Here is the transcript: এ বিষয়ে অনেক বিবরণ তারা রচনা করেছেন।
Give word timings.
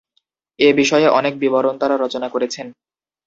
এ 0.59 0.69
বিষয়ে 0.75 1.07
অনেক 1.09 1.33
বিবরণ 1.39 1.75
তারা 1.77 1.95
রচনা 1.97 2.27
করেছেন। 2.29 2.67